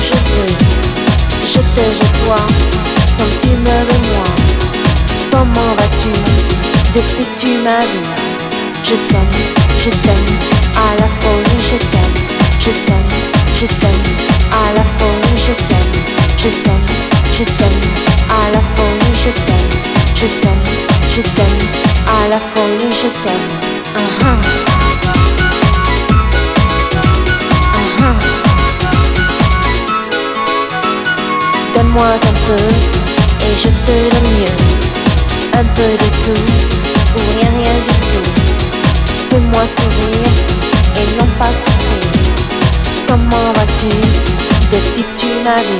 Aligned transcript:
je 0.00 0.14
veux 0.30 0.52
Je 1.46 1.60
je 1.98 2.24
toi 2.24 2.36
comme 3.18 3.34
tu 3.40 3.48
me 3.48 3.78
veux 3.88 4.02
moi. 4.12 4.28
Comment 5.32 5.74
vas-tu 5.76 6.12
depuis 6.94 7.24
que 7.24 7.40
tu 7.40 7.48
m'as 7.64 7.80
vu 7.80 8.02
Je 8.84 8.94
t'aime, 8.94 9.34
je 9.78 9.90
t'aime, 9.90 10.28
à 10.76 10.94
la 11.00 11.08
folie 11.20 11.62
je 11.70 11.78
t'aime, 11.90 12.16
je 12.60 12.70
t'aime, 12.86 13.10
je 13.54 13.66
t'aime, 13.66 14.02
à 14.52 14.72
la 14.74 14.84
folie 14.96 15.36
je 15.36 15.54
t'aime, 15.68 15.92
je 16.36 16.48
t'aime, 16.48 16.86
je 17.32 17.44
t'aime, 17.44 17.80
à 18.30 18.50
la 18.52 18.62
folie 18.74 19.14
je 19.24 19.30
t'aime, 19.46 19.70
je 20.14 20.26
t'aime, 20.40 20.64
je 21.10 21.22
t'aime, 21.22 21.58
à 22.06 22.28
la 22.28 22.38
folie 22.38 22.92
je 22.92 23.08
t'aime. 23.22 23.68
Uh-huh. 23.98 24.67
Donne-moi 31.88 32.06
un 32.06 32.46
peu 32.46 32.62
et 33.46 33.56
je 33.56 33.68
te 33.68 34.14
donne 34.14 34.30
mieux. 34.34 35.58
Un 35.58 35.64
peu 35.64 35.82
de 35.82 36.08
tout 36.22 36.44
ou 37.14 37.20
rien, 37.32 37.48
rien 37.56 37.76
du 37.86 37.94
tout. 38.10 38.30
Fais-moi 39.30 39.62
sourire 39.64 40.34
et 40.96 41.18
non 41.18 41.26
pas 41.38 41.48
souffrir. 41.48 42.34
Comment 43.06 43.52
vas-tu 43.56 43.88
depuis 44.70 45.02
que 45.02 45.18
tu 45.18 45.26
vu 45.28 45.78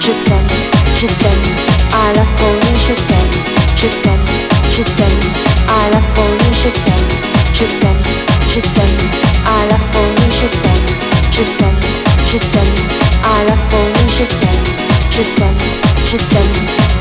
Je 0.00 0.12
t'aime, 0.24 0.48
je 0.96 1.06
t'aime, 1.06 1.44
à 1.92 2.14
la 2.14 2.24
folie 2.36 2.80
je 2.88 2.94
t'aime. 2.94 3.32
Je 3.76 3.86
t'aime, 4.02 4.24
je 4.70 4.82
t'aime, 4.82 5.20
à 5.68 5.90
la 5.90 6.00
folie 6.14 6.54
je 6.54 6.70
t'aime. 6.70 7.08
Je 7.52 7.64
t'aime, 7.80 8.02
je 8.48 8.60
t'aime, 8.60 8.96
à 9.44 9.66
la 9.70 9.78
folie 9.92 10.32
je 10.40 10.48
t'aime. 10.62 10.86
Je 11.32 11.42
t'aime, 11.58 11.80
je 12.26 12.38
t'aime, 12.38 12.74
à 13.22 13.44
la 13.44 13.56
folie 13.68 14.08
je 14.08 14.24
t'aime 14.24 14.77
je 15.18 15.24
t'aime, 15.34 15.58
je 16.06 16.16
t'aime, 16.16 16.52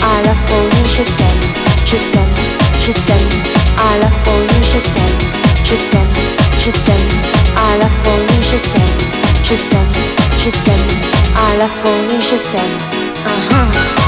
à 0.02 0.24
la 0.26 0.34
folie 0.34 0.90
je 0.90 1.04
t'aime, 1.18 1.42
je 1.86 1.98
t'aime, 2.12 2.34
je 2.82 2.92
t'aime, 2.92 3.30
à 3.78 3.98
la 4.00 4.10
folie 4.24 4.64
je 4.64 4.80
t'aime, 4.96 5.18
je 5.64 5.76
t'aime, 5.92 6.14
je 6.58 6.72
t'aime, 6.72 7.10
à 7.56 7.78
la 7.78 7.90
folie 8.02 8.42
je 8.42 8.58
t'aime, 8.72 8.98
je 9.44 9.56
t'aime, 9.70 9.94
je 10.40 10.50
t'aime, 10.50 10.88
à 11.36 11.58
la 11.60 11.68
folie 11.68 12.20
je 12.20 12.38
t'aime. 12.52 14.07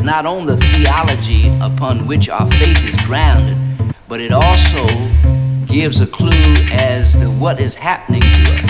Uh-huh. 0.00 0.06
not 0.06 0.26
on 0.26 0.46
the 0.46 0.56
theology 0.56 1.48
upon 1.60 2.06
which 2.06 2.28
our 2.28 2.50
faith 2.52 2.88
is 2.88 2.96
grounded, 3.04 3.56
but 4.08 4.20
it 4.20 4.32
also 4.32 4.86
gives 5.66 6.00
a 6.00 6.06
clue 6.06 6.30
as 6.72 7.16
to 7.18 7.26
what 7.30 7.60
is 7.60 7.74
happening 7.74 8.20
to 8.20 8.26
us. 8.26 8.63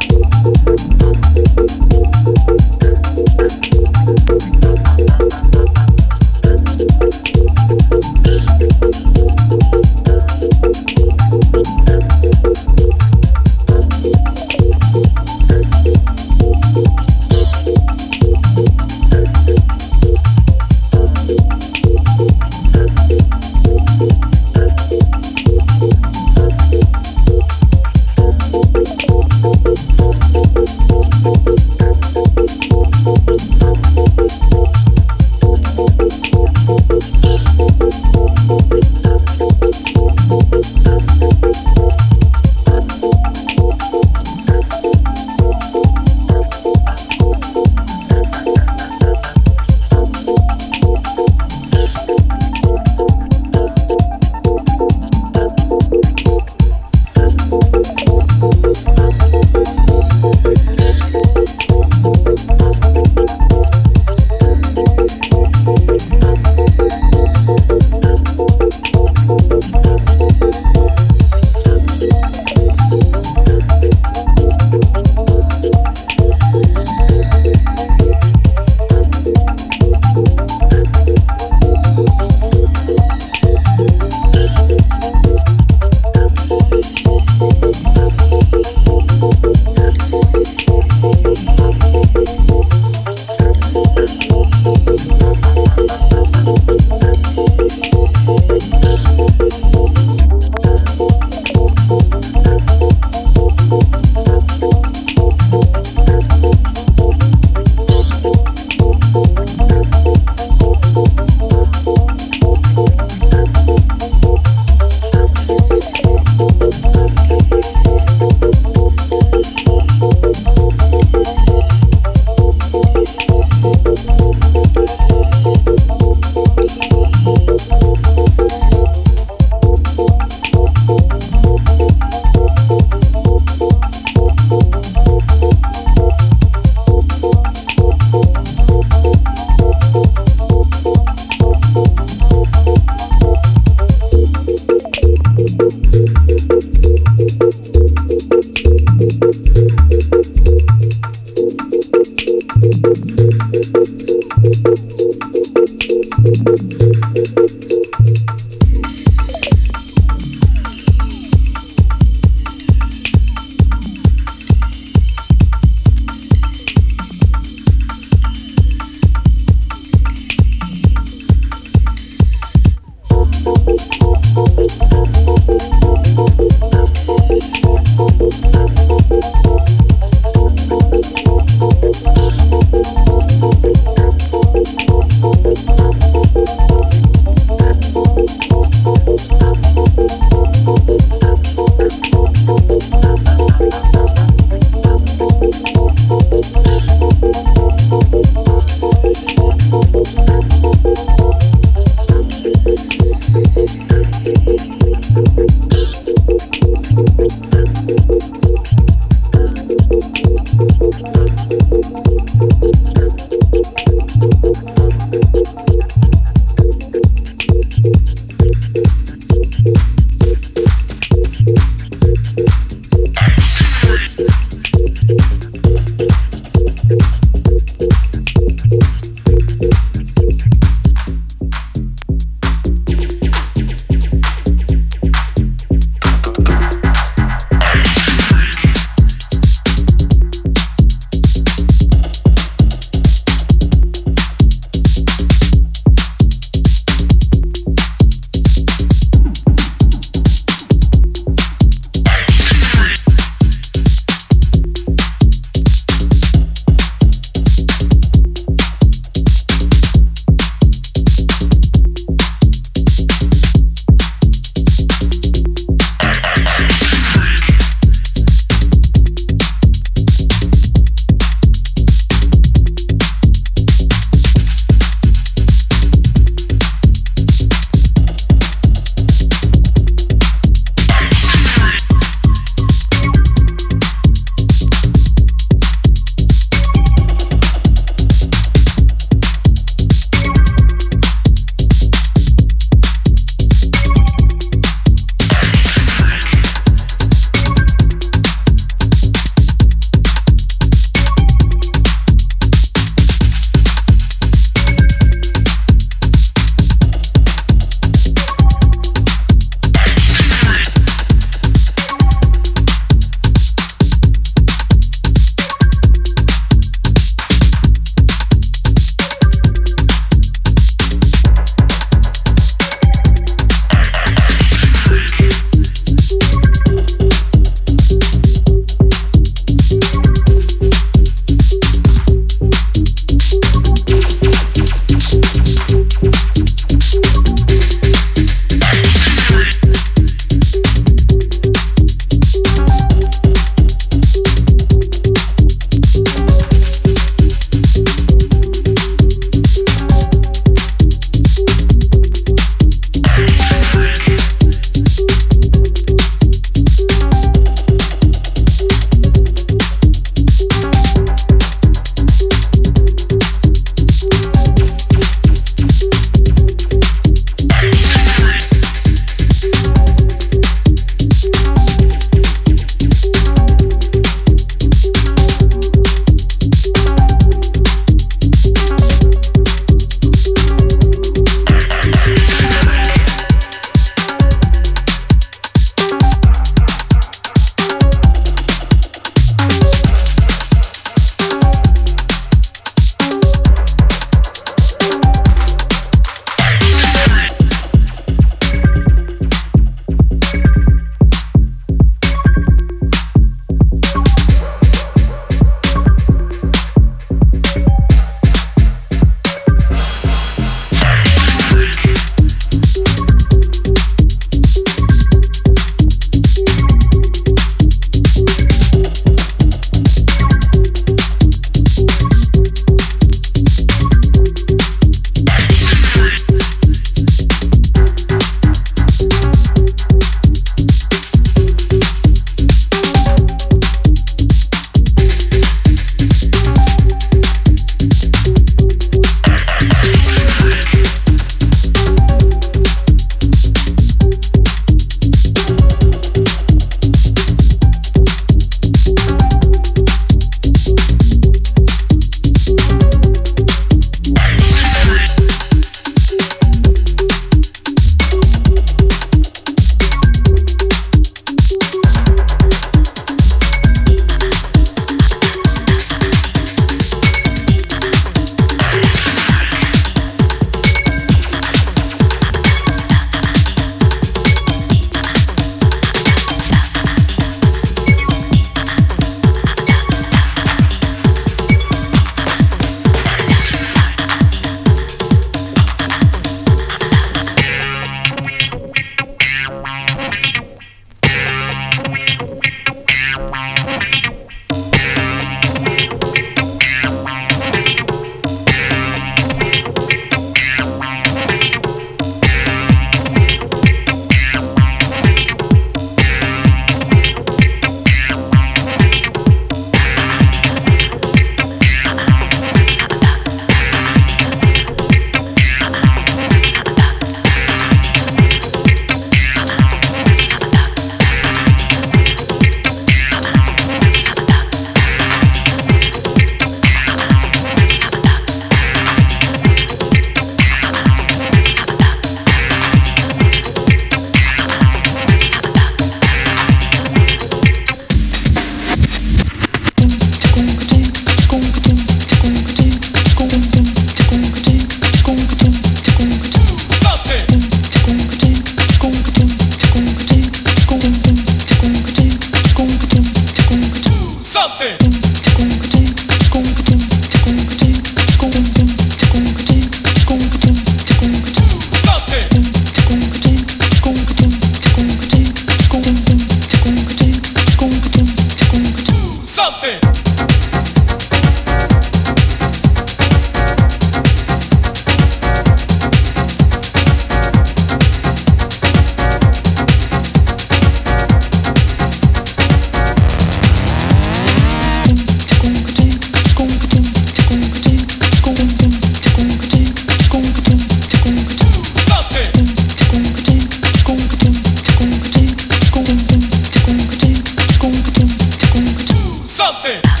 nothing. 599.51 600.00